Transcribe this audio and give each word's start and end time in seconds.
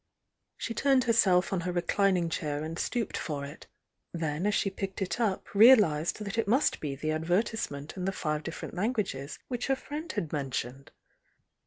She 0.57 0.73
turned 0.73 1.03
herself 1.03 1.53
on 1.53 1.59
her 1.59 1.71
reclining 1.71 2.27
chair 2.29 2.63
and 2.63 2.79
stooped 2.79 3.15
for 3.15 3.45
it,— 3.45 3.67
then 4.11 4.47
as 4.47 4.55
she 4.55 4.71
picked 4.71 4.99
it 4.99 5.19
up 5.19 5.53
realised 5.53 6.23
that 6.25 6.39
it 6.39 6.47
must 6.47 6.79
be 6.79 6.95
the 6.95 7.11
advertise 7.11 7.69
ment 7.69 7.95
in 7.95 8.05
the 8.05 8.11
five 8.11 8.41
different 8.41 8.73
languages 8.73 9.37
which 9.47 9.67
her 9.67 9.75
friend 9.75 10.11
had 10.13 10.33
mentioned. 10.33 10.89